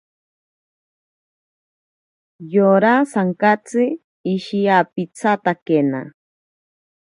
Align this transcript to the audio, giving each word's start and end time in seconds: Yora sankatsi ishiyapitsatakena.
Yora 2.53 2.93
sankatsi 3.13 3.83
ishiyapitsatakena. 4.33 6.01